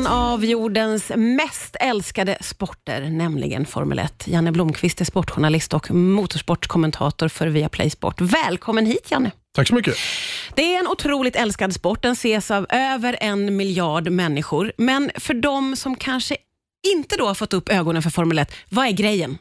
en 0.00 0.06
av 0.06 0.44
jordens 0.44 1.12
mest 1.16 1.76
älskade 1.80 2.38
sporter, 2.40 3.00
nämligen 3.10 3.66
Formel 3.66 3.98
1. 3.98 4.24
Janne 4.26 4.52
Blomqvist 4.52 5.00
är 5.00 5.04
sportjournalist 5.04 5.74
och 5.74 5.90
motorsportkommentator 5.90 7.28
för 7.28 7.46
Viaplay 7.46 7.90
Sport. 7.90 8.20
Välkommen 8.20 8.86
hit 8.86 9.10
Janne. 9.10 9.30
Tack 9.54 9.68
så 9.68 9.74
mycket. 9.74 9.94
Det 10.54 10.74
är 10.74 10.80
en 10.80 10.86
otroligt 10.86 11.36
älskad 11.36 11.74
sport. 11.74 12.02
Den 12.02 12.12
ses 12.12 12.50
av 12.50 12.66
över 12.68 13.18
en 13.20 13.56
miljard 13.56 14.10
människor. 14.10 14.72
Men 14.76 15.10
för 15.14 15.34
de 15.34 15.76
som 15.76 15.96
kanske 15.96 16.36
inte 16.94 17.16
då 17.16 17.26
har 17.26 17.34
fått 17.34 17.52
upp 17.52 17.68
ögonen 17.68 18.02
för 18.02 18.10
Formel 18.10 18.38
1, 18.38 18.52
vad 18.68 18.86
är 18.86 18.92
grejen? 18.92 19.38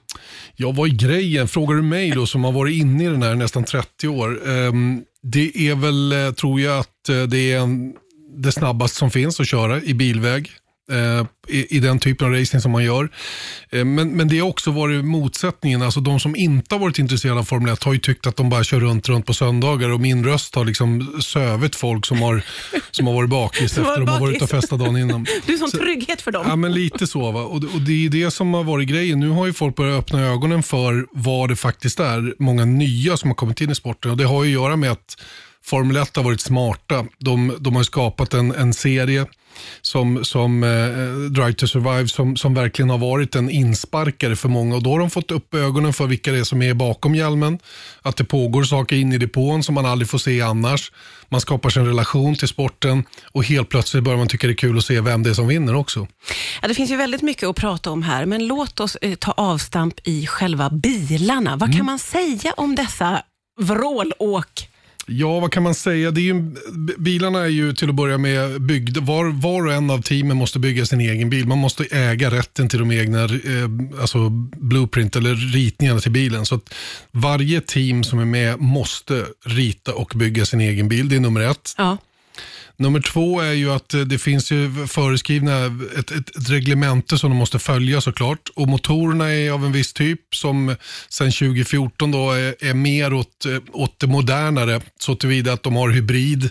Ja, 0.56 0.72
vad 0.72 0.90
är 0.90 0.94
grejen? 0.94 1.48
Frågar 1.48 1.76
du 1.76 1.82
mig 1.82 2.12
då 2.12 2.26
som 2.26 2.44
har 2.44 2.52
varit 2.52 2.82
inne 2.82 3.04
i 3.04 3.08
den 3.08 3.24
här 3.24 3.36
nästan 3.36 3.64
30 3.64 4.08
år. 4.08 4.48
Um, 4.48 5.04
det 5.22 5.70
är 5.70 5.76
väl, 5.76 6.12
eh, 6.12 6.32
tror 6.32 6.62
jag, 6.62 6.80
att 6.80 7.10
eh, 7.10 7.24
det 7.24 7.54
är 7.54 7.60
en, 7.60 7.94
det 8.38 8.52
snabbaste 8.52 8.98
som 8.98 9.12
finns 9.12 9.40
att 9.40 9.48
köra 9.48 9.82
i 9.82 9.94
bilväg. 9.94 10.52
Eh, 10.92 11.26
I, 11.48 11.78
i, 11.78 11.80
den 11.80 12.00
typen 12.00 12.28
av 12.28 12.34
racing 12.34 12.62
som 12.62 12.72
man 12.72 12.84
gör. 12.84 13.10
Eh, 13.70 13.86
men, 13.86 14.10
men 14.10 14.28
det 14.28 14.40
har 14.40 14.48
också 14.48 14.72
varit 14.72 15.06
motsättningen. 15.06 15.82
Alltså 15.82 16.00
de 16.00 16.20
som 16.20 16.36
inte 16.36 16.76
har 16.76 16.80
varit 16.80 17.00
intresserade 17.00 17.40
av 17.40 17.44
Formel 17.44 17.74
1 17.74 17.84
har 17.84 17.94
ju 17.94 18.00
tyckt 18.00 18.28
att 18.28 18.36
de 18.36 18.50
bara 18.50 18.64
kör 18.64 18.80
runt, 18.80 19.10
runt 19.10 19.26
på 19.26 19.34
söndagar 19.34 19.90
och 19.90 20.00
min 20.00 20.26
röst 20.26 20.56
har 20.56 20.66
liksom 20.66 21.22
sövit 21.22 21.76
folk 21.76 22.06
som 22.06 22.22
har, 22.22 22.42
som 22.92 23.08
har 23.08 23.14
varit 23.14 23.30
bakis 23.30 23.62
efter 23.78 23.82
att 23.82 23.96
de 23.96 24.08
har 24.08 24.20
varit 24.20 24.36
ute 24.36 24.44
och 24.44 24.50
festat 24.50 24.80
dagen 24.80 24.98
innan. 24.98 25.26
Du 25.46 25.54
är 25.54 25.58
som 25.58 25.72
trygghet 25.72 26.22
för 26.22 26.32
dem. 26.32 26.46
Ja, 26.48 26.56
men 26.56 26.74
lite 26.74 27.08
så. 27.08 27.32
Va? 27.32 27.42
Och, 27.42 27.56
och 27.56 27.82
det 27.82 28.06
är 28.06 28.10
det 28.10 28.32
som 28.32 28.54
har 28.54 28.64
varit 28.64 28.88
grejen. 28.88 29.20
Nu 29.20 29.30
har 29.30 29.46
ju 29.46 29.54
folk 29.54 29.76
börjat 29.76 30.00
öppna 30.00 30.22
ögonen 30.22 30.64
för 30.64 31.08
vad 31.12 31.50
det 31.50 31.56
faktiskt 31.56 32.00
är. 32.00 32.36
Många 32.40 32.66
nya 32.66 33.18
som 33.18 33.30
har 33.30 33.36
kommit 33.36 33.62
in 33.62 33.70
i 33.70 33.76
sporten 33.76 34.12
och 34.12 34.18
det 34.18 34.24
har 34.24 34.44
ju 34.44 34.50
att 34.50 34.64
göra 34.64 34.76
med 34.76 34.92
att 34.92 35.18
Formel 35.70 35.98
1 35.98 36.16
har 36.16 36.24
varit 36.24 36.42
smarta. 36.42 37.06
De, 37.18 37.58
de 37.60 37.76
har 37.76 37.84
skapat 37.84 38.34
en, 38.34 38.56
en 38.56 38.74
serie 38.74 39.26
som, 39.82 40.26
som 40.26 40.64
eh, 40.64 40.70
Drive 41.30 41.54
to 41.54 41.68
Survive 41.68 42.08
som, 42.08 42.38
som 42.38 42.54
verkligen 42.54 42.90
har 42.90 42.98
varit 42.98 43.36
en 43.36 43.50
insparkare 43.50 44.36
för 44.36 44.50
många. 44.50 44.76
Och 44.76 44.84
Då 44.84 44.92
har 44.92 45.00
de 45.00 45.10
fått 45.10 45.32
upp 45.32 45.54
ögonen 45.54 45.94
för 45.94 46.08
vilka 46.08 46.32
det 46.32 46.40
är 46.40 46.44
som 46.44 46.62
är 46.62 46.74
bakom 46.74 47.16
hjälmen. 47.16 47.60
Att 48.02 48.18
det 48.18 48.24
pågår 48.24 48.64
saker 48.64 48.96
in 48.96 49.14
i 49.14 49.18
depån 49.18 49.64
som 49.64 49.76
man 49.76 49.86
aldrig 49.86 50.10
får 50.10 50.18
se 50.18 50.42
annars. 50.42 50.92
Man 51.30 51.42
skapar 51.42 51.70
sig 51.70 51.82
en 51.82 51.88
relation 51.88 52.36
till 52.36 52.48
sporten 52.48 53.04
och 53.32 53.44
helt 53.44 53.70
plötsligt 53.70 54.04
börjar 54.04 54.18
man 54.18 54.28
tycka 54.28 54.48
det 54.48 54.54
är 54.54 54.56
kul 54.56 54.78
att 54.78 54.86
se 54.86 55.02
vem 55.02 55.24
det 55.24 55.30
är 55.30 55.34
som 55.34 55.48
vinner 55.48 55.76
också. 55.76 56.08
Ja, 56.62 56.68
det 56.68 56.74
finns 56.74 56.92
ju 56.92 56.96
väldigt 56.96 57.22
mycket 57.22 57.50
att 57.50 57.56
prata 57.56 57.92
om 57.92 58.04
här, 58.04 58.26
men 58.26 58.48
låt 58.48 58.80
oss 58.80 58.96
eh, 58.96 59.16
ta 59.16 59.32
avstamp 59.32 59.94
i 60.04 60.28
själva 60.28 60.70
bilarna. 60.70 61.56
Vad 61.56 61.70
mm. 61.70 61.78
kan 61.78 61.86
man 61.86 62.00
säga 62.00 62.54
om 62.58 62.76
dessa 62.76 63.22
vrålåk 63.62 64.69
Ja, 65.12 65.40
vad 65.40 65.52
kan 65.52 65.64
man 65.64 65.76
säga? 65.76 66.12
Det 66.12 66.22
är 66.22 66.24
ju, 66.24 66.56
bilarna 66.98 67.40
är 67.40 67.48
ju 67.48 67.74
till 67.74 67.90
att 67.90 67.96
börja 67.96 68.18
med 68.18 68.62
byggda. 68.62 69.02
Var, 69.02 69.26
var 69.26 69.66
och 69.66 69.74
en 69.74 69.90
av 69.90 70.02
teamen 70.02 70.38
måste 70.38 70.60
bygga 70.60 70.86
sin 70.86 71.02
egen 71.02 71.30
bil. 71.30 71.48
Man 71.48 71.58
måste 71.58 71.84
äga 71.84 72.32
rätten 72.32 72.70
till 72.70 72.80
de 72.80 72.92
egna 72.92 73.24
eh, 73.24 74.02
alltså 74.02 74.30
blueprint 74.58 75.16
eller 75.16 75.36
ritningarna 75.36 76.00
till 76.00 76.12
bilen. 76.12 76.46
Så 76.46 76.56
att 76.56 76.74
varje 77.12 77.62
team 77.62 78.04
som 78.04 78.20
är 78.20 78.26
med 78.26 78.60
måste 78.60 79.26
rita 79.46 79.94
och 79.94 80.12
bygga 80.16 80.46
sin 80.46 80.62
egen 80.62 80.90
bil. 80.90 81.10
Det 81.10 81.16
är 81.16 81.20
nummer 81.20 81.42
ett. 81.42 81.74
Ja. 81.78 81.98
Nummer 82.80 83.02
två 83.02 83.42
är 83.42 83.54
ju 83.54 83.72
att 83.72 83.94
eh, 83.94 84.02
det 84.02 84.18
finns 84.18 84.52
ju 84.52 84.88
föreskrivna 84.88 85.66
ett, 85.98 86.12
ett, 86.12 86.38
ett 86.38 86.50
reglemente 86.50 87.18
som 87.18 87.30
de 87.30 87.38
måste 87.38 87.60
följa 87.60 88.02
såklart. 88.02 88.50
Och 88.56 88.68
motorerna 88.68 89.34
är 89.34 89.52
av 89.52 89.66
en 89.66 89.72
viss 89.72 89.94
typ 89.94 90.36
som 90.36 90.76
sedan 91.10 91.32
2014 91.32 92.12
då 92.12 92.32
är, 92.32 92.56
är 92.60 92.74
mer 92.74 93.14
åt, 93.14 93.46
eh, 93.46 93.58
åt 93.72 94.00
det 94.00 94.08
modernare. 94.08 94.82
Så 95.00 95.16
tillvida 95.16 95.54
att 95.54 95.64
de 95.64 95.76
har 95.76 95.90
hybrid, 95.90 96.50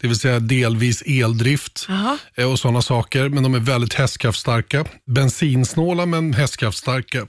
det 0.00 0.06
vill 0.06 0.18
säga 0.18 0.40
delvis 0.40 1.02
eldrift 1.02 1.86
Aha. 1.88 2.18
Eh, 2.34 2.52
och 2.52 2.58
sådana 2.58 2.82
saker. 2.82 3.28
Men 3.28 3.42
de 3.42 3.54
är 3.54 3.60
väldigt 3.60 3.94
hästkraftstarka. 3.94 4.84
Bensinsnåla 5.06 6.06
men 6.06 6.34
hästkraftstarka. 6.34 7.26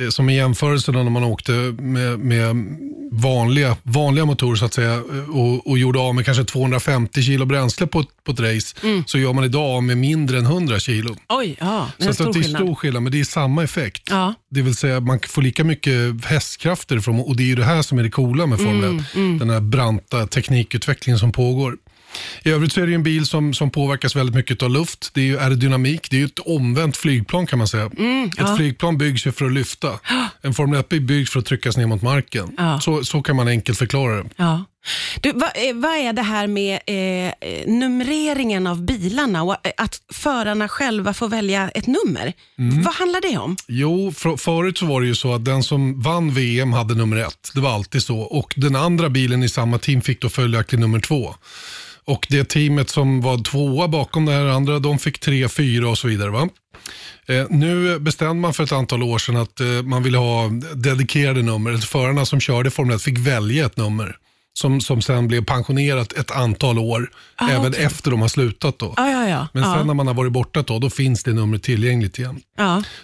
Eh, 0.00 0.08
som 0.08 0.28
en 0.28 0.34
jämförelse 0.34 0.92
när 0.92 1.04
man 1.04 1.24
åkte 1.24 1.52
med, 1.78 2.18
med, 2.18 2.66
vanliga, 3.12 3.76
vanliga 3.82 4.24
motorer 4.24 4.56
så 4.56 4.64
att 4.64 4.74
säga 4.74 4.94
eh, 4.94 5.30
och, 5.30 5.66
och 5.66 5.78
gjorde 5.78 5.98
av 5.98 6.14
med 6.14 6.24
kanske 6.24 6.44
250 6.44 7.22
kilo 7.22 7.44
bränsle 7.44 7.86
på, 7.86 8.04
på 8.24 8.32
ett 8.32 8.40
race 8.40 8.76
mm. 8.82 9.04
så 9.06 9.18
gör 9.18 9.32
man 9.32 9.44
idag 9.44 9.76
av 9.76 9.82
med 9.82 9.98
mindre 9.98 10.38
än 10.38 10.44
100 10.44 10.78
kilo. 10.78 11.16
Oj, 11.28 11.56
ja, 11.60 11.90
det 11.98 12.04
är, 12.04 12.08
så 12.08 12.14
stor 12.14 12.32
det 12.32 12.38
är 12.38 12.42
stor 12.42 12.74
skillnad 12.74 13.02
men 13.02 13.12
det 13.12 13.20
är 13.20 13.24
samma 13.24 13.64
effekt. 13.64 14.02
Ja. 14.10 14.34
Det 14.50 14.62
vill 14.62 14.76
säga 14.76 15.00
man 15.00 15.20
får 15.28 15.42
lika 15.42 15.64
mycket 15.64 16.24
hästkrafter 16.24 16.96
ifrån 16.96 17.20
och 17.20 17.36
det 17.36 17.42
är 17.42 17.46
ju 17.46 17.54
det 17.54 17.64
här 17.64 17.82
som 17.82 17.98
är 17.98 18.02
det 18.02 18.10
coola 18.10 18.46
med 18.46 18.58
Formel 18.58 18.84
1. 18.84 18.90
Mm, 18.90 19.04
mm. 19.14 19.38
Den 19.38 19.50
här 19.50 19.60
branta 19.60 20.26
teknikutvecklingen 20.26 21.18
som 21.18 21.32
pågår. 21.32 21.76
I 22.42 22.50
övrigt 22.50 22.72
så 22.72 22.80
är 22.80 22.86
det 22.86 22.94
en 22.94 23.02
bil 23.02 23.26
som, 23.26 23.54
som 23.54 23.70
påverkas 23.70 24.16
väldigt 24.16 24.34
mycket 24.34 24.62
av 24.62 24.70
luft. 24.70 25.10
Det 25.14 25.20
är 25.20 25.24
ju 25.24 25.38
aerodynamik. 25.38 26.10
Det 26.10 26.16
är 26.16 26.18
ju 26.18 26.26
ett 26.26 26.38
omvänt 26.38 26.96
flygplan 26.96 27.46
kan 27.46 27.58
man 27.58 27.68
säga. 27.68 27.90
Mm, 27.98 28.24
ett 28.24 28.34
ja. 28.38 28.56
flygplan 28.56 28.98
byggs 28.98 29.26
ju 29.26 29.32
för 29.32 29.44
att 29.44 29.52
lyfta. 29.52 29.98
En 30.42 30.54
Formel 30.54 30.80
1-bil 30.80 31.00
byggs 31.00 31.30
för 31.30 31.38
att 31.38 31.46
tryckas 31.46 31.76
ner 31.76 31.86
mot 31.86 32.02
marken. 32.02 32.54
Ja. 32.58 32.80
Så, 32.80 33.04
så 33.04 33.22
kan 33.22 33.36
man 33.36 33.48
enkelt 33.48 33.78
förklara 33.78 34.22
det. 34.22 34.28
Ja. 34.36 34.64
Du, 35.20 35.32
vad, 35.32 35.50
eh, 35.54 35.74
vad, 35.74 35.96
är 35.96 36.12
det 36.12 36.22
här 36.22 36.46
med 36.46 36.80
eh, 36.86 37.66
numreringen 37.66 38.66
av 38.66 38.82
bilarna 38.82 39.42
och 39.42 39.66
eh, 39.66 39.72
att 39.76 40.00
förarna 40.12 40.68
själva 40.68 41.14
får 41.14 41.28
välja 41.28 41.68
ett 41.68 41.86
nummer? 41.86 42.32
Mm. 42.58 42.82
Vad 42.82 42.94
handlar 42.94 43.20
det 43.20 43.38
om? 43.38 43.56
Jo, 43.68 44.12
för, 44.12 44.36
förut 44.36 44.78
så 44.78 44.86
var 44.86 45.00
det 45.00 45.06
ju 45.06 45.14
så 45.14 45.34
att 45.34 45.44
den 45.44 45.62
som 45.62 46.00
vann 46.00 46.34
VM 46.34 46.72
hade 46.72 46.94
nummer 46.94 47.16
ett. 47.16 47.50
Det 47.54 47.60
var 47.60 47.74
alltid 47.74 48.02
så. 48.02 48.18
Och 48.18 48.54
den 48.56 48.76
andra 48.76 49.08
bilen 49.08 49.42
i 49.42 49.48
samma 49.48 49.78
team 49.78 50.02
fick 50.02 50.20
då 50.20 50.28
följaktligen 50.28 50.80
nummer 50.80 51.00
två. 51.00 51.34
Och 52.08 52.26
det 52.30 52.44
teamet 52.44 52.88
som 52.88 53.20
var 53.20 53.44
tvåa 53.44 53.88
bakom 53.88 54.24
det 54.24 54.32
här 54.32 54.44
andra, 54.44 54.78
de 54.78 54.98
fick 54.98 55.18
tre, 55.18 55.48
fyra 55.48 55.88
och 55.88 55.98
så 55.98 56.08
vidare. 56.08 56.30
Va? 56.30 56.48
Eh, 57.26 57.46
nu 57.50 57.98
bestämde 57.98 58.34
man 58.34 58.54
för 58.54 58.64
ett 58.64 58.72
antal 58.72 59.02
år 59.02 59.18
sedan 59.18 59.36
att 59.36 59.60
eh, 59.60 59.66
man 59.66 60.02
ville 60.02 60.18
ha 60.18 60.48
dedikerade 60.74 61.42
nummer. 61.42 61.76
Förarna 61.76 62.24
som 62.24 62.40
körde 62.40 62.70
Formel 62.70 62.96
1 62.96 63.02
fick 63.02 63.18
välja 63.18 63.66
ett 63.66 63.76
nummer 63.76 64.16
som, 64.58 64.80
som 64.80 65.02
sen 65.02 65.28
blev 65.28 65.44
pensionerat 65.44 66.12
ett 66.12 66.30
antal 66.30 66.78
år, 66.78 67.10
ah, 67.36 67.48
även 67.48 67.68
okay. 67.68 67.84
efter 67.84 68.10
de 68.10 68.20
har 68.20 68.28
slutat. 68.28 68.78
Då. 68.78 68.94
Ah, 68.96 69.10
ja, 69.10 69.28
ja. 69.28 69.48
Men 69.52 69.62
sen 69.62 69.72
ah. 69.72 69.84
när 69.84 69.94
man 69.94 70.06
har 70.06 70.14
varit 70.14 70.32
borta 70.32 70.62
då, 70.62 70.78
då 70.78 70.90
finns 70.90 71.22
det 71.22 71.32
numret 71.32 71.62
tillgängligt 71.62 72.18
igen. 72.18 72.40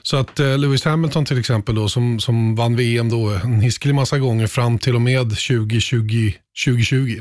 Så 0.02 0.16
att 0.16 0.40
eh, 0.40 0.58
Lewis 0.58 0.84
Hamilton 0.84 1.24
till 1.24 1.38
exempel, 1.38 1.74
då, 1.74 1.88
som, 1.88 2.20
som 2.20 2.56
vann 2.56 2.76
VM 2.76 3.10
då, 3.10 3.28
en 3.28 3.60
hiskelig 3.60 3.94
massa 3.94 4.18
gånger 4.18 4.46
fram 4.46 4.78
till 4.78 4.94
och 4.94 5.02
med 5.02 5.30
2020, 5.30 6.32
2020 6.64 7.20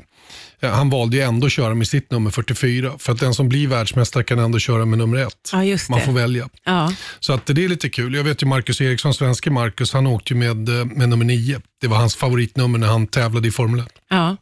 han 0.67 0.89
valde 0.89 1.17
ju 1.17 1.23
ändå 1.23 1.45
att 1.45 1.51
köra 1.51 1.75
med 1.75 1.87
sitt 1.87 2.11
nummer 2.11 2.31
44. 2.31 2.91
För 2.99 3.13
att 3.13 3.19
den 3.19 3.33
som 3.33 3.49
blir 3.49 3.67
världsmästare 3.67 4.23
kan 4.23 4.39
ändå 4.39 4.59
köra 4.59 4.85
med 4.85 4.97
nummer 4.97 5.17
ett. 5.17 5.49
Man 5.89 6.01
får 6.01 6.11
välja. 6.11 6.49
Ja. 6.65 6.93
Så 7.19 7.33
att 7.33 7.45
det 7.45 7.63
är 7.63 7.67
lite 7.67 7.89
kul. 7.89 8.13
Jag 8.13 8.23
vet 8.23 8.43
ju 8.43 8.47
Marcus 8.47 8.81
Eriksson, 8.81 9.13
svenske 9.13 9.49
Marcus, 9.49 9.93
han 9.93 10.07
åkte 10.07 10.33
ju 10.33 10.39
med, 10.39 10.69
eh, 10.69 10.85
med 10.85 11.09
nummer 11.09 11.25
9. 11.25 11.61
Det 11.81 11.87
var 11.87 11.97
hans 11.97 12.15
favoritnummer 12.15 12.79
när 12.79 12.87
han 12.87 13.07
tävlade 13.07 13.47
i 13.47 13.51
Formel 13.51 13.79
1. 13.79 13.87
Ja. 14.13 14.37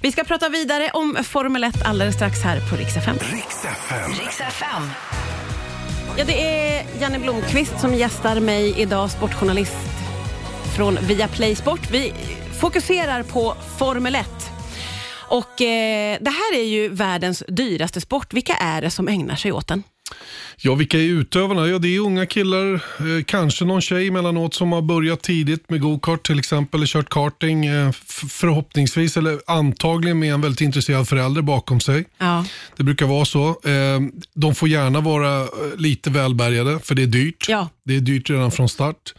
Vi 0.00 0.12
ska 0.12 0.24
prata 0.24 0.48
vidare 0.48 0.90
om 0.92 1.16
Formel 1.24 1.64
1 1.64 1.82
alldeles 1.84 2.14
strax 2.14 2.42
här 2.42 2.60
på 2.70 2.76
Rix 2.76 2.96
FM. 2.96 3.16
Rix 4.20 4.40
FM. 4.40 4.82
Ja, 6.16 6.24
det 6.24 6.42
är 6.42 6.86
Janne 7.00 7.18
Blomqvist 7.18 7.80
som 7.80 7.94
gästar 7.94 8.40
mig 8.40 8.80
idag, 8.80 9.10
sportjournalist 9.10 9.76
från 10.76 10.98
Viaplay 11.02 11.56
Sport. 11.56 11.90
Vi 11.90 12.12
fokuserar 12.60 13.22
på 13.22 13.54
Formel 13.78 14.14
1. 14.14 14.28
Och 15.10 15.60
eh, 15.60 16.18
Det 16.20 16.30
här 16.30 16.54
är 16.58 16.64
ju 16.64 16.88
världens 16.88 17.44
dyraste 17.48 18.00
sport. 18.00 18.32
Vilka 18.32 18.52
är 18.52 18.82
det 18.82 18.90
som 18.90 19.08
ägnar 19.08 19.36
sig 19.36 19.52
åt 19.52 19.68
den? 19.68 19.82
Ja, 20.60 20.74
vilka 20.74 20.98
är 20.98 21.02
utövarna? 21.02 21.66
Ja, 21.66 21.78
det 21.78 21.96
är 21.96 22.00
unga 22.00 22.26
killar, 22.26 22.74
eh, 22.74 23.24
kanske 23.26 23.64
någon 23.64 23.80
tjej 23.80 24.08
emellanåt 24.08 24.54
som 24.54 24.72
har 24.72 24.82
börjat 24.82 25.22
tidigt 25.22 25.70
med 25.70 25.80
go-kart 25.80 26.26
till 26.26 26.38
exempel, 26.38 26.78
eller 26.78 26.86
kört 26.86 27.08
karting 27.08 27.66
eh, 27.66 27.92
förhoppningsvis, 28.28 29.16
eller 29.16 29.38
antagligen 29.46 30.18
med 30.18 30.34
en 30.34 30.40
väldigt 30.40 30.60
intresserad 30.60 31.08
förälder 31.08 31.42
bakom 31.42 31.80
sig. 31.80 32.04
Ja. 32.18 32.44
Det 32.76 32.84
brukar 32.84 33.06
vara 33.06 33.24
så. 33.24 33.48
Eh, 33.48 34.00
de 34.34 34.54
får 34.54 34.68
gärna 34.68 35.00
vara 35.00 35.40
eh, 35.40 35.48
lite 35.76 36.10
välbärgade, 36.10 36.78
för 36.78 36.94
det 36.94 37.02
är 37.02 37.06
dyrt. 37.06 37.46
Ja. 37.48 37.68
Det 37.84 37.96
är 37.96 38.00
dyrt 38.00 38.30
redan 38.30 38.50
från 38.50 38.68
start. 38.68 39.14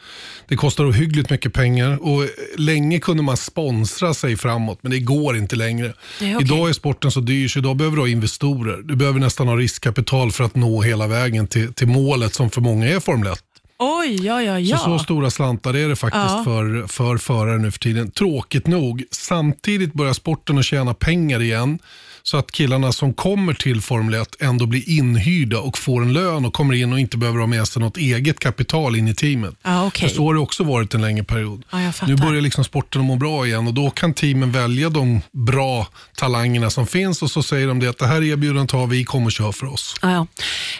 Det 0.47 0.55
kostar 0.55 0.89
ohyggligt 0.89 1.29
mycket 1.29 1.53
pengar 1.53 2.03
och 2.03 2.23
länge 2.57 2.99
kunde 2.99 3.23
man 3.23 3.37
sponsra 3.37 4.13
sig 4.13 4.37
framåt, 4.37 4.79
men 4.81 4.91
det 4.91 4.99
går 4.99 5.37
inte 5.37 5.55
längre. 5.55 5.93
Nej, 6.21 6.35
okay. 6.35 6.45
Idag 6.45 6.69
är 6.69 6.73
sporten 6.73 7.11
så 7.11 7.19
dyr 7.19 7.47
så 7.47 7.59
idag 7.59 7.75
behöver 7.75 7.97
du 7.97 8.01
ha 8.01 8.07
investorer. 8.07 8.81
Du 8.83 8.95
behöver 8.95 9.19
nästan 9.19 9.47
ha 9.47 9.55
riskkapital 9.55 10.31
för 10.31 10.43
att 10.43 10.55
nå 10.55 10.78
hela 10.81 11.07
vägen 11.07 11.47
till, 11.47 11.73
till 11.73 11.87
målet 11.87 12.33
som 12.33 12.49
för 12.49 12.61
många 12.61 12.87
är 12.87 12.99
Formel 12.99 13.33
1. 13.33 13.43
Oj, 13.79 14.25
ja, 14.25 14.41
ja, 14.41 14.59
ja. 14.59 14.77
Så, 14.77 14.83
så 14.83 15.03
stora 15.03 15.29
slantar 15.29 15.73
är 15.73 15.89
det 15.89 15.95
faktiskt 15.95 16.23
ja. 16.29 16.43
för, 16.43 16.87
för 16.87 17.17
förare 17.17 17.57
nu 17.57 17.71
för 17.71 17.79
tiden. 17.79 18.11
Tråkigt 18.11 18.67
nog. 18.67 19.03
Samtidigt 19.11 19.93
börjar 19.93 20.13
sporten 20.13 20.57
att 20.57 20.65
tjäna 20.65 20.93
pengar 20.93 21.41
igen. 21.41 21.79
Så 22.23 22.37
att 22.37 22.51
killarna 22.51 22.91
som 22.91 23.13
kommer 23.13 23.53
till 23.53 23.81
Formel 23.81 24.13
1 24.21 24.35
ändå 24.39 24.65
blir 24.65 24.89
inhyrda 24.89 25.59
och 25.59 25.77
får 25.77 26.01
en 26.01 26.13
lön 26.13 26.45
och 26.45 26.53
kommer 26.53 26.73
in 26.73 26.93
och 26.93 26.99
inte 26.99 27.17
behöver 27.17 27.39
ha 27.39 27.47
med 27.47 27.67
sig 27.67 27.81
något 27.81 27.97
eget 27.97 28.39
kapital 28.39 28.95
in 28.95 29.07
i 29.07 29.15
teamet. 29.15 29.55
Okej. 29.87 30.09
För 30.09 30.15
så 30.15 30.25
har 30.25 30.33
det 30.33 30.39
också 30.39 30.63
varit 30.63 30.93
en 30.93 31.01
längre 31.01 31.23
period. 31.23 31.63
Fattar. 31.69 32.07
nu 32.07 32.15
börjar 32.15 32.41
liksom 32.41 32.63
sporten 32.63 33.01
må 33.01 33.15
bra 33.15 33.47
igen 33.47 33.67
och 33.67 33.73
då 33.73 33.89
kan 33.89 34.13
teamen 34.13 34.51
välja 34.51 34.89
de 34.89 35.21
bra 35.31 35.87
talangerna 36.17 36.69
som 36.69 36.87
finns 36.87 37.21
och 37.21 37.31
så 37.31 37.43
säger 37.43 37.67
de 37.67 37.79
det 37.79 37.87
att 37.87 37.97
det 37.97 38.07
här 38.07 38.23
erbjudandet 38.23 38.71
har 38.71 38.87
vi, 38.87 39.03
kom 39.03 39.25
och 39.25 39.31
kör 39.31 39.51
för 39.51 39.73
oss. 39.73 39.95
Ja, 40.01 40.11
ja. 40.11 40.27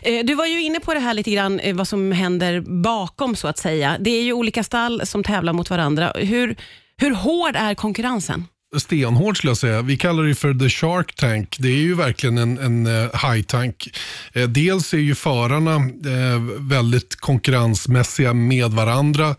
Eh, 0.02 0.26
Du 0.26 0.36
var 0.36 0.46
ju 0.46 0.62
inne 0.64 0.80
på 0.80 0.94
det 0.94 1.00
här 1.00 1.14
lite 1.14 1.32
grann, 1.32 1.60
eh, 1.60 1.76
vad 1.76 1.88
som 1.88 2.12
händer 2.12 2.64
bakom 2.90 3.36
så 3.36 3.48
att 3.48 3.58
säga. 3.58 3.98
Det 4.00 4.10
är 4.10 4.24
ju 4.24 4.34
olika 4.34 4.64
stall 4.64 5.06
som 5.06 5.24
tävlar 5.24 5.54
mot 5.54 5.70
varandra. 5.70 6.12
Hur, 6.16 6.56
hur 6.98 7.12
hård 7.12 7.56
är 7.56 7.76
konkurrensen? 7.76 8.46
Stenhård 8.78 9.38
skulle 9.38 9.52
jag 9.52 9.58
säga. 9.58 9.82
Vi 9.82 9.98
kallar 9.98 10.24
det 10.24 10.36
för 10.36 10.54
the 10.54 10.70
shark 10.70 11.16
tank. 11.16 11.56
Det 11.60 11.68
är 11.68 11.82
ju 11.82 11.96
verkligen 11.96 12.38
en, 12.38 12.58
en 12.58 12.88
eh, 12.88 13.32
high 13.32 13.42
tank. 13.42 13.98
Eh, 14.34 14.48
dels 14.48 14.94
är 14.94 14.98
ju 14.98 15.16
förarna 15.16 15.76
eh, 15.76 16.42
väldigt 16.58 17.16
konkurrensmässiga 17.16 18.34
med 18.34 18.72
varandra. 18.72 19.36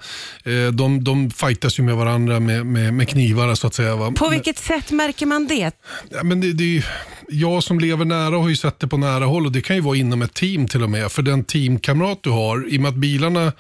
De, 0.73 1.05
de 1.05 1.31
fightas 1.31 1.79
ju 1.79 1.83
med 1.83 1.97
varandra 1.97 2.41
med, 2.41 2.67
med, 2.67 2.95
med 2.95 3.09
knivar 3.09 3.55
så 3.55 3.67
att 3.67 3.75
säga. 3.75 3.97
Va? 3.97 4.13
På 4.13 4.29
vilket 4.29 4.59
sätt 4.59 4.91
märker 4.91 5.27
man 5.27 5.47
det? 5.47 5.73
Ja, 6.11 6.23
men 6.23 6.41
det, 6.41 6.53
det 6.53 6.65
är 6.65 6.69
ju, 6.69 6.83
jag 7.29 7.63
som 7.63 7.81
lever 7.81 8.05
nära 8.05 8.37
har 8.37 8.49
ju 8.49 8.57
sett 8.57 8.79
det 8.79 8.87
på 8.87 8.97
nära 8.97 9.25
håll 9.25 9.47
och 9.47 9.53
det 9.53 9.61
kan 9.61 9.77
ju 9.77 9.83
vara 9.83 9.97
inom 9.97 10.23
ett 10.23 10.35
team 10.35 10.69
till 10.69 10.83
och 10.83 10.91
med. 10.91 11.13
För 11.13 11.23
den 11.23 11.45
teamkamrat 11.45 12.19
du 12.23 12.31
har, 12.31 12.69
i 12.69 12.79
och 12.79 12.83
med 12.83 12.89
att 12.89 12.95
bilarna 12.95 13.53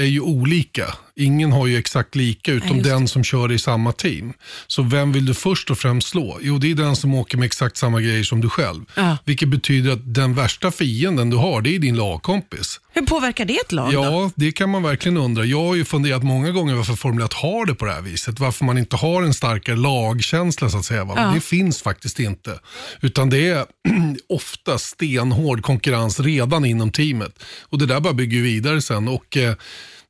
är 0.00 0.04
ju 0.04 0.20
olika. 0.20 0.94
Ingen 1.18 1.52
har 1.52 1.66
ju 1.66 1.76
exakt 1.76 2.14
lika 2.14 2.52
utom 2.52 2.76
just 2.76 2.90
den 2.90 3.08
som 3.08 3.24
kör 3.24 3.52
i 3.52 3.58
samma 3.58 3.92
team. 3.92 4.32
Så 4.66 4.82
vem 4.82 5.12
vill 5.12 5.26
du 5.26 5.34
först 5.34 5.70
och 5.70 5.78
främst 5.78 6.08
slå? 6.08 6.38
Jo, 6.42 6.58
det 6.58 6.70
är 6.70 6.74
den 6.74 6.96
som 6.96 7.14
åker 7.14 7.38
med 7.38 7.46
exakt 7.46 7.76
samma 7.76 8.00
grejer 8.00 8.24
som 8.24 8.40
du 8.40 8.48
själv. 8.48 8.84
Ja. 8.94 9.18
Vilket 9.24 9.48
betyder 9.48 9.92
att 9.92 10.14
den 10.14 10.34
värsta 10.34 10.70
fienden 10.70 11.30
du 11.30 11.36
har, 11.36 11.60
det 11.60 11.74
är 11.74 11.78
din 11.78 11.96
lagkompis. 11.96 12.80
Hur 12.92 13.02
påverkar 13.02 13.44
det 13.44 13.56
ett 13.56 13.72
lag 13.72 13.92
då? 13.92 14.02
Ja, 14.02 14.30
det 14.34 14.52
kan 14.52 14.70
man 14.70 14.82
verkligen 14.82 15.16
undra. 15.16 15.44
Jag 15.44 15.64
har 15.64 15.74
ju 15.74 15.84
funderat 15.84 16.22
många 16.22 16.50
gånger 16.50 16.74
varför 16.74 16.94
Formel 16.94 17.24
1 17.24 17.32
har 17.32 17.66
det 17.66 17.74
på 17.74 17.84
det 17.84 17.92
här 17.92 18.02
viset. 18.02 18.40
Varför 18.40 18.64
man 18.64 18.78
inte 18.78 18.96
har 18.96 19.22
en 19.22 19.34
starkare 19.34 19.76
lagkänsla 19.76 20.70
så 20.70 20.78
att 20.78 20.84
säga. 20.84 21.06
Ja. 21.16 21.32
Det 21.34 21.40
finns 21.40 21.82
faktiskt 21.82 22.20
inte. 22.20 22.58
Utan 23.00 23.30
det 23.30 23.48
är 23.48 23.66
ofta 24.28 24.78
stenhård 24.78 25.62
konkurrens 25.62 26.20
redan 26.20 26.64
inom 26.64 26.92
teamet. 26.92 27.42
Och 27.62 27.78
det 27.78 27.86
där 27.86 28.00
bara 28.00 28.12
bygger 28.12 28.40
vidare 28.40 28.82
sen. 28.82 29.08
Och, 29.08 29.36
eh, 29.36 29.54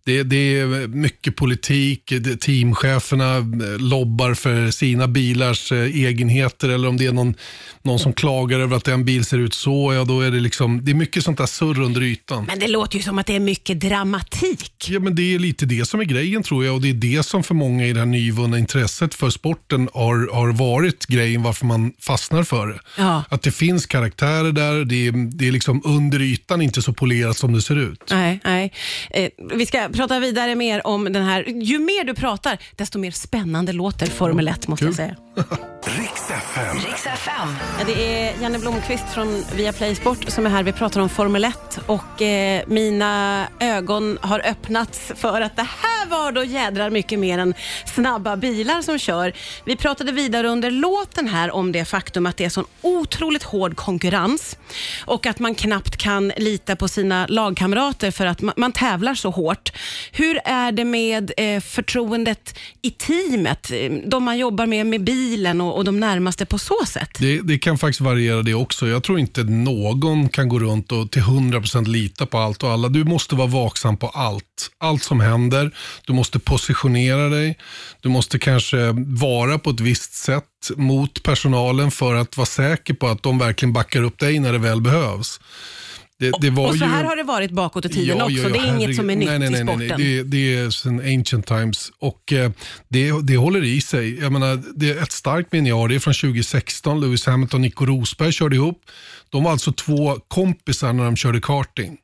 det, 0.06 0.22
det 0.22 0.58
är 0.58 0.88
mycket 0.88 1.36
politik, 1.36 2.02
det, 2.20 2.40
teamcheferna 2.40 3.36
eh, 3.36 3.78
lobbar 3.78 4.34
för 4.34 4.70
sina 4.70 5.08
bilars 5.08 5.72
eh, 5.72 5.78
egenheter 5.78 6.68
eller 6.68 6.88
om 6.88 6.96
det 6.96 7.06
är 7.06 7.12
någon, 7.12 7.34
någon 7.82 7.98
som 7.98 8.12
klagar 8.12 8.60
över 8.60 8.76
att 8.76 8.88
en 8.88 9.04
bil 9.04 9.24
ser 9.24 9.38
ut 9.38 9.54
så, 9.54 9.94
ja 9.94 10.04
då 10.04 10.20
är 10.20 10.30
det 10.30 10.40
liksom, 10.40 10.84
det 10.84 10.90
är 10.90 10.94
mycket 10.94 11.24
sånt 11.24 11.38
där 11.38 11.46
surr 11.46 11.80
under 11.80 12.02
ytan. 12.02 12.44
Men 12.44 12.58
det 12.58 12.68
låter 12.68 12.96
ju 12.96 13.02
som 13.02 13.18
att 13.18 13.26
det 13.26 13.36
är 13.36 13.40
mycket 13.40 13.80
dramatik. 13.80 14.88
Ja, 14.88 15.00
men 15.00 15.14
det 15.14 15.34
är 15.34 15.38
lite 15.38 15.66
det 15.66 15.88
som 15.88 16.00
är 16.00 16.04
grejen 16.04 16.42
tror 16.42 16.64
jag 16.64 16.74
och 16.74 16.80
det 16.80 16.90
är 16.90 16.94
det 16.94 17.22
som 17.22 17.42
för 17.42 17.54
många 17.54 17.86
i 17.86 17.92
det 17.92 17.98
här 17.98 18.06
nyvunna 18.06 18.58
intresset 18.58 19.14
för 19.14 19.30
sporten 19.30 19.88
har, 19.94 20.34
har 20.34 20.52
varit 20.52 21.06
grejen 21.06 21.42
varför 21.42 21.66
man 21.66 21.92
fastnar 22.00 22.42
för 22.42 22.66
det. 22.66 22.78
Ja. 22.98 23.24
Att 23.28 23.42
det 23.42 23.50
finns 23.52 23.86
karaktärer 23.86 24.52
där, 24.52 24.84
det 24.84 25.06
är, 25.06 25.12
det 25.36 25.48
är 25.48 25.52
liksom 25.52 25.82
under 25.84 26.22
ytan 26.22 26.62
inte 26.62 26.82
så 26.82 26.92
polerat 26.92 27.36
som 27.36 27.52
det 27.52 27.62
ser 27.62 27.76
ut. 27.76 28.02
Nej, 28.10 28.40
nej. 28.44 28.72
Eh, 29.10 29.28
vi 29.54 29.66
ska 29.66 29.88
prata 29.96 30.18
vidare 30.18 30.54
mer 30.54 30.86
om 30.86 31.12
den 31.12 31.22
här. 31.24 31.44
Ju 31.46 31.78
mer 31.78 32.04
du 32.04 32.14
pratar, 32.14 32.58
desto 32.76 32.98
mer 32.98 33.10
spännande 33.10 33.72
låter 33.72 34.06
Formel 34.06 34.48
1 34.48 34.68
måste 34.68 34.84
jag 34.84 34.94
säga. 34.94 35.16
Riks 35.86 36.30
FM. 36.30 36.76
Riks 36.76 37.06
FM. 37.06 37.48
Ja, 37.78 37.84
det 37.86 38.22
är 38.22 38.42
Janne 38.42 38.58
Blomqvist 38.58 39.04
från 39.14 39.44
Viaplay 39.56 39.94
Sport 39.94 40.24
som 40.28 40.46
är 40.46 40.50
här. 40.50 40.62
Vi 40.62 40.72
pratar 40.72 41.00
om 41.00 41.08
Formel 41.08 41.44
1 41.44 41.78
och 41.86 42.22
eh, 42.22 42.62
mina 42.66 43.46
ögon 43.60 44.18
har 44.20 44.46
öppnats 44.46 45.12
för 45.16 45.40
att 45.40 45.56
det 45.56 45.66
här 45.82 45.95
var 46.06 46.32
då 46.32 46.44
jädrar 46.44 46.90
mycket 46.90 47.18
mer 47.18 47.38
än 47.38 47.54
snabba 47.94 48.36
bilar 48.36 48.82
som 48.82 48.98
kör. 48.98 49.32
Vi 49.64 49.76
pratade 49.76 50.12
vidare 50.12 50.48
under 50.48 50.70
låten 50.70 51.28
här 51.28 51.50
om 51.50 51.72
det 51.72 51.84
faktum 51.84 52.26
att 52.26 52.36
det 52.36 52.44
är 52.44 52.48
sån 52.48 52.64
otroligt 52.82 53.42
hård 53.42 53.76
konkurrens 53.76 54.56
och 55.04 55.26
att 55.26 55.38
man 55.38 55.54
knappt 55.54 55.96
kan 55.96 56.32
lita 56.36 56.76
på 56.76 56.88
sina 56.88 57.26
lagkamrater 57.26 58.10
för 58.10 58.26
att 58.26 58.42
man, 58.42 58.54
man 58.56 58.72
tävlar 58.72 59.14
så 59.14 59.30
hårt. 59.30 59.72
Hur 60.12 60.40
är 60.44 60.72
det 60.72 60.84
med 60.84 61.32
eh, 61.36 61.60
förtroendet 61.60 62.58
i 62.82 62.90
teamet? 62.90 63.72
De 64.06 64.24
man 64.24 64.38
jobbar 64.38 64.66
med, 64.66 64.86
med 64.86 65.04
bilen 65.04 65.60
och, 65.60 65.76
och 65.76 65.84
de 65.84 66.00
närmaste 66.00 66.46
på 66.46 66.58
så 66.58 66.86
sätt? 66.86 67.10
Det, 67.18 67.40
det 67.40 67.58
kan 67.58 67.78
faktiskt 67.78 68.00
variera 68.00 68.42
det 68.42 68.54
också. 68.54 68.86
Jag 68.86 69.02
tror 69.02 69.18
inte 69.18 69.42
någon 69.44 70.28
kan 70.28 70.48
gå 70.48 70.58
runt 70.58 70.92
och 70.92 71.10
till 71.10 71.22
100% 71.22 71.86
lita 71.86 72.26
på 72.26 72.38
allt 72.38 72.62
och 72.62 72.70
alla. 72.70 72.88
Du 72.88 73.04
måste 73.04 73.34
vara 73.34 73.46
vaksam 73.46 73.96
på 73.96 74.08
allt. 74.08 74.70
Allt 74.78 75.02
som 75.02 75.20
händer. 75.20 75.70
Du 76.04 76.12
måste 76.12 76.38
positionera 76.38 77.28
dig. 77.28 77.58
Du 78.00 78.08
måste 78.08 78.38
kanske 78.38 78.92
vara 79.06 79.58
på 79.58 79.70
ett 79.70 79.80
visst 79.80 80.14
sätt 80.14 80.44
mot 80.76 81.22
personalen 81.22 81.90
för 81.90 82.14
att 82.14 82.36
vara 82.36 82.46
säker 82.46 82.94
på 82.94 83.06
att 83.08 83.22
de 83.22 83.38
verkligen 83.38 83.72
backar 83.72 84.02
upp 84.02 84.18
dig 84.18 84.38
när 84.38 84.52
det 84.52 84.58
väl 84.58 84.80
behövs. 84.80 85.40
Det, 86.18 86.32
det 86.40 86.50
Och 86.50 86.70
så 86.70 86.84
ju... 86.84 86.84
här 86.90 87.04
har 87.04 87.16
det 87.16 87.22
varit 87.22 87.50
bakåt 87.50 87.84
i 87.84 87.88
tiden 87.88 88.18
Ja, 88.18 88.24
också. 88.24 88.36
ja, 88.36 88.42
ja, 88.42 88.48
det 88.48 88.58
är 88.58 88.62
inget 88.62 88.72
herregud. 88.72 88.96
som 88.96 89.10
är 89.10 89.16
nytt 89.16 89.28
nej, 89.28 89.38
nej, 89.38 89.50
nej, 89.50 89.60
i 89.60 89.64
sporten. 89.64 89.88
nej. 90.00 90.16
Det, 90.16 90.22
det 90.22 90.54
är 90.54 90.70
sen 90.70 91.00
ancient 91.00 91.46
times 91.46 91.92
och 91.98 92.32
eh, 92.32 92.50
det, 92.88 93.12
det 93.22 93.36
håller 93.36 93.64
i 93.64 93.80
sig. 93.80 94.18
Jag 94.20 94.32
menar, 94.32 94.62
det 94.74 94.90
är 94.90 95.02
ett 95.02 95.12
starkt 95.12 95.52
minne 95.52 95.68
jag 95.68 95.76
har, 95.76 95.88
det 95.88 95.94
är 95.94 95.98
från 95.98 96.14
2016. 96.14 97.00
Lewis 97.00 97.26
Hamilton 97.26 97.58
och 97.58 97.60
Nico 97.60 97.86
Rosberg 97.86 98.32
körde 98.32 98.56
ihop. 98.56 98.80
De 99.30 99.44
var 99.44 99.50
alltså 99.52 99.72
två 99.72 100.18
kompisar 100.28 100.92
när 100.92 101.04
de 101.04 101.16
körde 101.16 101.40
karting. 101.40 101.96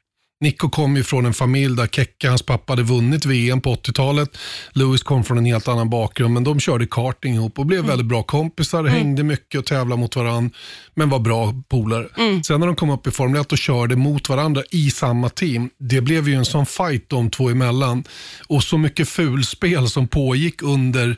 Nico 0.42 0.68
kom 0.68 0.96
ju 0.96 1.02
från 1.02 1.26
en 1.26 1.34
familj 1.34 1.76
där 1.76 1.86
Kekka, 1.86 2.28
hans 2.28 2.42
pappa, 2.42 2.72
hade 2.72 2.82
vunnit 2.82 3.24
VM 3.24 3.60
på 3.60 3.74
80-talet. 3.74 4.38
Lewis 4.72 5.02
kom 5.02 5.24
från 5.24 5.38
en 5.38 5.44
helt 5.44 5.68
annan 5.68 5.90
bakgrund, 5.90 6.34
men 6.34 6.44
de 6.44 6.60
körde 6.60 6.86
karting 6.86 7.34
ihop 7.34 7.58
och 7.58 7.66
blev 7.66 7.78
Mm. 7.78 7.88
väldigt 7.88 8.06
bra 8.06 8.22
kompisar, 8.22 8.84
hängde 8.84 9.22
mycket 9.22 9.58
och 9.58 9.66
tävlade 9.66 10.00
mot 10.00 10.16
varandra, 10.16 10.50
men 10.94 11.10
var 11.10 11.18
bra 11.18 11.54
polare. 11.68 12.08
Mm. 12.18 12.42
Sen 12.42 12.60
när 12.60 12.66
de 12.66 12.76
kom 12.76 12.90
upp 12.90 13.06
i 13.06 13.10
Formel 13.10 13.40
1 13.40 13.52
och 13.52 13.58
körde 13.58 13.96
mot 13.96 14.28
varandra 14.28 14.62
i 14.70 14.90
samma 14.90 15.28
team, 15.28 15.70
det 15.78 16.00
blev 16.00 16.28
ju 16.28 16.34
en 16.34 16.44
sån 16.44 16.66
fight 16.66 17.08
de 17.08 17.30
två 17.30 17.48
emellan. 17.50 18.04
Och 18.48 18.62
så 18.62 18.78
mycket 18.78 19.08
fulspel 19.08 19.88
som 19.88 20.08
pågick 20.08 20.62
under 20.62 21.16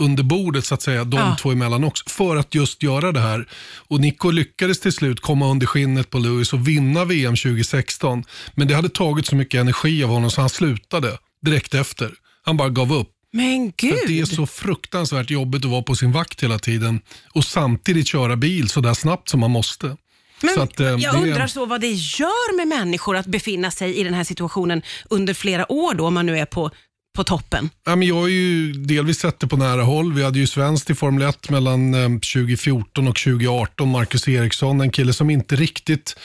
under 0.00 0.22
bordet 0.22 0.64
så 0.64 0.74
att 0.74 0.82
säga, 0.82 1.04
de 1.04 1.16
Ja. 1.16 1.36
två 1.40 1.50
emellan 1.52 1.84
också, 1.84 2.04
för 2.08 2.36
att 2.36 2.54
just 2.54 2.82
göra 2.82 3.12
det 3.12 3.20
här. 3.20 3.48
Och 3.88 4.00
Nico 4.00 4.30
lyckades 4.30 4.80
till 4.80 4.92
slut 4.92 5.20
komma 5.20 5.50
under 5.50 5.66
skinnet 5.66 6.10
på 6.10 6.18
Lewis 6.18 6.52
och 6.52 6.68
vinna 6.68 7.04
VM 7.04 7.36
2016. 7.36 8.24
Men 8.54 8.68
det 8.68 8.74
hade 8.74 8.88
tagit 8.88 9.26
så 9.26 9.36
mycket 9.36 9.60
energi 9.60 10.04
av 10.04 10.10
honom 10.10 10.30
så 10.30 10.40
han 10.40 10.50
slutade 10.50 11.18
direkt 11.42 11.74
efter. 11.74 12.10
Han 12.44 12.56
bara 12.56 12.68
gav 12.68 12.92
upp. 12.92 13.08
Men 13.32 13.72
För 13.80 13.86
gud! 13.88 13.94
att 13.94 14.06
det 14.08 14.20
är 14.20 14.24
så 14.24 14.46
fruktansvärt 14.46 15.30
jobbigt 15.30 15.64
att 15.64 15.70
vara 15.70 15.82
på 15.82 15.94
sin 15.96 16.12
vakt 16.12 16.42
hela 16.42 16.58
tiden 16.58 17.00
och 17.32 17.44
samtidigt 17.44 18.08
köra 18.08 18.36
bil 18.36 18.68
så 18.68 18.80
där 18.80 18.94
snabbt 18.94 19.28
som 19.28 19.40
man 19.40 19.50
måste. 19.50 19.96
Men 20.42 20.60
att, 20.60 20.80
eh, 20.80 20.86
jag 20.86 21.14
undrar 21.22 21.46
så 21.46 21.66
vad 21.66 21.80
det 21.80 21.90
gör 21.92 22.56
med 22.56 22.68
människor 22.68 23.16
att 23.16 23.26
befinna 23.26 23.70
sig 23.70 23.96
i 23.96 24.04
den 24.04 24.14
här 24.14 24.24
situationen 24.24 24.82
under 25.10 25.34
flera 25.34 25.72
år 25.72 25.94
då, 25.94 26.06
om 26.06 26.14
man 26.14 26.26
nu 26.26 26.38
är 26.38 26.44
på, 26.46 26.70
på 27.14 27.24
toppen. 27.24 27.70
Ja, 27.86 27.96
men 27.96 28.08
jag 28.08 28.14
har 28.14 28.28
ju 28.28 28.72
delvis 28.72 29.18
sett 29.18 29.40
det 29.40 29.46
på 29.46 29.56
nära 29.56 29.82
håll. 29.82 30.12
Vi 30.12 30.22
hade 30.22 30.38
ju 30.38 30.46
svenskt 30.46 30.90
i 30.90 30.94
Formel 30.94 31.28
1 31.28 31.50
mellan 31.50 31.94
eh, 31.94 32.08
2014 32.08 33.08
och 33.08 33.16
2018. 33.16 33.88
Marcus 33.88 34.28
Eriksson, 34.28 34.80
en 34.80 34.90
kille 34.90 35.12
som 35.12 35.30
inte 35.30 35.56
riktigt 35.56 36.16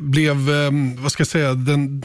blev, 0.00 0.50
eh, 0.50 0.70
vad 0.98 1.12
ska 1.12 1.20
jag 1.20 1.28
säga, 1.28 1.54
den, 1.54 2.02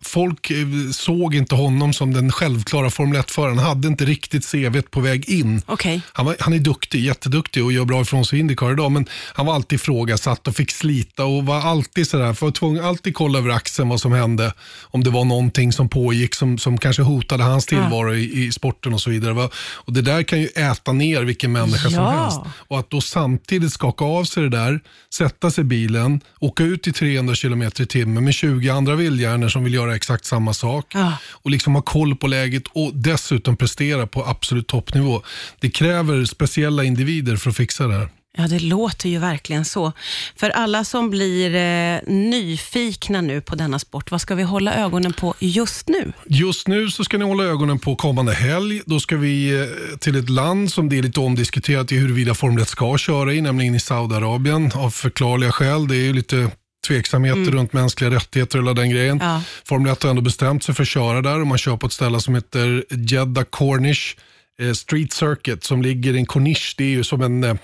folk 0.00 0.50
eh, 0.50 0.56
såg 0.92 1.34
inte 1.34 1.54
honom 1.54 1.92
som 1.92 2.14
den 2.14 2.32
självklara 2.32 2.90
Formel 2.90 3.20
1-föraren. 3.20 3.58
Han 3.58 3.66
hade 3.68 3.88
inte 3.88 4.04
riktigt 4.04 4.50
CV 4.50 4.80
på 4.90 5.00
väg 5.00 5.28
in. 5.28 5.62
Okej. 5.66 6.00
Han, 6.12 6.26
var, 6.26 6.36
han 6.40 6.52
är 6.52 6.58
duktig, 6.58 7.00
jätteduktig 7.04 7.64
och 7.64 7.72
gör 7.72 7.84
bra 7.84 8.00
ifrån 8.02 8.24
sig 8.24 8.38
i 8.38 8.40
Indycar 8.40 8.72
idag, 8.72 8.92
men 8.92 9.06
han 9.34 9.46
var 9.46 9.54
alltid 9.54 9.76
ifrågasatt 9.80 10.48
och 10.48 10.54
fick 10.56 10.70
slita 10.70 11.24
och 11.24 11.46
var 11.46 11.60
alltid 11.60 12.08
sådär, 12.08 12.32
för 12.32 12.46
var 12.46 12.52
tvungen 12.52 12.84
alltid 12.84 13.14
kolla 13.14 13.38
över 13.38 13.50
axeln 13.50 13.88
vad 13.88 14.00
som 14.00 14.12
hände. 14.12 14.52
Om 14.82 15.04
det 15.04 15.10
var 15.10 15.24
någonting 15.24 15.72
som 15.72 15.88
pågick 15.88 16.34
som, 16.34 16.58
som 16.58 16.78
kanske 16.78 17.02
hotade 17.02 17.42
hans 17.44 17.66
tillvaro 17.66 18.14
i, 18.14 18.44
i 18.46 18.52
sporten 18.52 18.94
och 18.94 19.00
så 19.00 19.10
vidare. 19.10 19.32
Va? 19.32 19.50
Och 19.56 19.92
Det 19.92 20.02
där 20.02 20.22
kan 20.22 20.40
ju 20.40 20.46
äta 20.46 20.92
ner 20.92 21.22
vilken 21.22 21.52
människa 21.52 21.90
som 21.90 21.94
Ja. 22.04 22.10
helst. 22.10 22.40
Och 22.68 22.78
att 22.78 22.90
då 22.90 23.00
samtidigt 23.00 23.72
skaka 23.72 24.04
av 24.04 24.24
sig 24.24 24.42
det 24.42 24.48
där, 24.48 24.80
sätta 25.14 25.50
sig 25.50 25.62
i 25.62 25.64
bilen, 25.64 26.20
åka 26.40 26.62
ut 26.64 26.86
i 26.88 26.92
300 27.18 27.34
km 27.34 27.62
i 27.62 27.86
timmen 27.86 28.24
med 28.24 28.34
20 28.34 28.70
andra 28.70 28.94
vildhjärnor 28.94 29.48
som 29.48 29.64
vill 29.64 29.74
göra 29.74 29.96
exakt 29.96 30.24
samma 30.24 30.54
sak 30.54 30.86
Ja. 30.94 31.12
och 31.32 31.50
liksom 31.50 31.74
ha 31.74 31.82
koll 31.82 32.16
på 32.16 32.26
läget 32.26 32.62
och 32.72 32.90
dessutom 32.94 33.56
prestera 33.56 34.06
på 34.06 34.24
absolut 34.26 34.66
toppnivå. 34.66 35.22
Det 35.60 35.70
kräver 35.70 36.24
speciella 36.24 36.84
individer 36.84 37.36
för 37.36 37.50
att 37.50 37.56
fixa 37.56 37.86
det 37.86 37.94
här. 37.94 38.08
Ja, 38.36 38.48
det 38.48 38.58
låter 38.58 39.08
ju 39.08 39.18
verkligen 39.18 39.64
så. 39.64 39.92
För 40.36 40.50
alla 40.50 40.84
som 40.84 41.10
blir 41.10 41.54
eh, 41.54 41.98
nyfikna 42.12 43.20
nu 43.20 43.40
på 43.40 43.54
denna 43.54 43.78
sport, 43.78 44.10
vad 44.10 44.20
ska 44.20 44.34
vi 44.34 44.42
hålla 44.42 44.74
ögonen 44.74 45.12
på 45.12 45.34
just 45.38 45.88
nu? 45.88 46.12
Just 46.26 46.68
nu 46.68 46.90
så 46.90 47.04
ska 47.04 47.18
ni 47.18 47.24
hålla 47.24 47.44
ögonen 47.44 47.78
på 47.78 47.96
kommande 47.96 48.32
helg. 48.34 48.80
Då 48.86 49.00
ska 49.00 49.16
vi 49.16 49.60
eh, 49.60 49.96
till 49.98 50.16
ett 50.16 50.28
land 50.30 50.72
som 50.72 50.88
det 50.88 50.98
är 50.98 51.02
lite 51.02 51.20
omdiskuterat 51.20 51.92
i 51.92 51.96
huruvida 51.96 52.34
Formel 52.34 52.62
1 52.62 52.68
ska 52.68 52.98
köra 52.98 53.32
i, 53.34 53.40
nämligen 53.40 53.74
i 53.74 53.80
Saudiarabien 53.80 54.72
av 54.74 54.90
förklarliga 54.90 55.52
skäl. 55.52 55.88
Det 55.88 55.96
är 55.96 56.04
ju 56.04 56.12
lite 56.12 56.50
tveksamheter 56.88 57.40
mm. 57.40 57.54
runt 57.54 57.72
mänskliga 57.72 58.10
rättigheter 58.10 58.58
och 58.58 58.64
hela 58.64 58.74
den 58.74 58.90
grejen. 58.90 59.18
Ja. 59.22 59.42
Formel 59.64 59.92
1 59.92 60.02
har 60.02 60.10
ändå 60.10 60.22
bestämt 60.22 60.64
sig 60.64 60.74
för 60.74 60.82
att 60.82 60.88
köra 60.88 61.22
där 61.22 61.40
och 61.40 61.46
man 61.46 61.58
kör 61.58 61.76
på 61.76 61.86
ett 61.86 61.92
ställe 61.92 62.20
som 62.20 62.34
heter 62.34 62.84
Jeddah 62.90 63.44
Cornish 63.44 64.16
eh, 64.60 64.72
Street 64.72 65.12
Circuit 65.12 65.64
som 65.64 65.82
ligger 65.82 66.14
i 66.14 66.18
en 66.18 66.26
Corniche. 66.26 66.74
Det 66.76 66.84
är 66.84 66.88
ju 66.88 67.04
som 67.04 67.22
en 67.22 67.44
eh, 67.44 67.54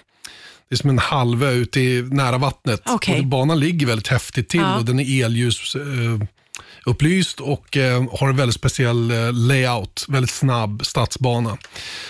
det 0.68 0.74
är 0.74 0.76
som 0.76 0.90
en 0.90 0.98
halvö 0.98 1.50
ute 1.50 1.80
i, 1.80 2.02
nära 2.02 2.38
vattnet. 2.38 2.90
Okay. 2.90 3.18
Och 3.18 3.26
banan 3.26 3.60
ligger 3.60 3.86
väldigt 3.86 4.08
häftigt 4.08 4.48
till 4.48 4.60
ja. 4.60 4.76
och 4.76 4.84
den 4.84 5.00
är 5.00 5.24
elljus. 5.24 5.74
Eh, 5.74 5.82
upplyst 6.86 7.40
och 7.40 7.76
eh, 7.76 8.04
har 8.12 8.28
en 8.28 8.36
väldigt 8.36 8.54
speciell 8.54 9.10
eh, 9.10 9.32
layout. 9.32 10.04
Väldigt 10.08 10.30
snabb 10.30 10.86
stadsbana. 10.86 11.58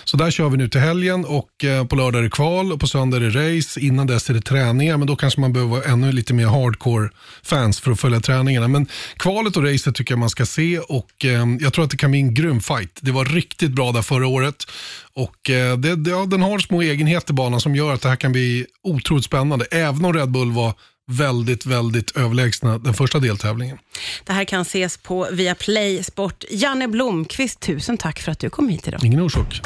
Så 0.04 0.16
där 0.16 0.30
kör 0.30 0.48
vi 0.48 0.56
nu 0.56 0.68
till 0.68 0.80
helgen 0.80 1.24
och 1.24 1.64
eh, 1.64 1.86
på 1.86 1.96
lördag 1.96 2.18
är 2.18 2.22
det 2.22 2.30
kval 2.30 2.72
och 2.72 2.80
på 2.80 2.86
söndag 2.86 3.16
är 3.16 3.20
det 3.20 3.56
race. 3.56 3.80
Innan 3.80 4.06
dess 4.06 4.30
är 4.30 4.34
det 4.34 4.40
träningar 4.40 4.96
men 4.96 5.06
då 5.06 5.16
kanske 5.16 5.40
man 5.40 5.52
behöver 5.52 5.70
vara 5.70 5.84
ännu 5.84 6.12
lite 6.12 6.34
mer 6.34 6.46
hardcore 6.46 7.08
fans 7.42 7.80
för 7.80 7.90
att 7.90 8.00
följa 8.00 8.20
träningarna. 8.20 8.68
Men 8.68 8.86
kvalet 9.16 9.56
och 9.56 9.64
racet 9.64 9.94
tycker 9.94 10.12
jag 10.12 10.18
man 10.18 10.30
ska 10.30 10.46
se 10.46 10.78
och 10.78 11.24
eh, 11.24 11.46
jag 11.60 11.72
tror 11.72 11.84
att 11.84 11.90
det 11.90 11.96
kan 11.96 12.10
bli 12.10 12.20
en 12.20 12.34
grym 12.34 12.60
fight. 12.60 12.98
Det 13.00 13.12
var 13.12 13.24
riktigt 13.24 13.70
bra 13.70 13.92
där 13.92 14.02
förra 14.02 14.26
året 14.26 14.66
och 15.14 15.50
eh, 15.50 15.78
det, 15.78 15.96
det, 15.96 16.10
ja, 16.10 16.26
den 16.26 16.42
har 16.42 16.58
små 16.58 16.82
egenheter 16.82 17.34
banan 17.34 17.60
som 17.60 17.76
gör 17.76 17.94
att 17.94 18.02
det 18.02 18.08
här 18.08 18.16
kan 18.16 18.32
bli 18.32 18.66
otroligt 18.82 19.24
spännande. 19.24 19.66
Även 19.70 20.04
om 20.04 20.12
Red 20.12 20.30
Bull 20.30 20.52
var 20.52 20.74
väldigt, 21.06 21.66
väldigt 21.66 22.16
överlägsna 22.16 22.78
den 22.78 22.94
första 22.94 23.18
deltävlingen. 23.18 23.78
Det 24.24 24.32
här 24.32 24.44
kan 24.44 24.62
ses 24.62 24.96
på 24.96 25.28
Viaplay 25.32 26.02
Sport. 26.04 26.44
Janne 26.50 26.88
Blomqvist, 26.88 27.60
tusen 27.60 27.98
tack 27.98 28.20
för 28.20 28.32
att 28.32 28.38
du 28.38 28.50
kom 28.50 28.68
hit 28.68 28.88
idag. 28.88 29.04
Ingen 29.04 29.20
orsak. 29.20 29.60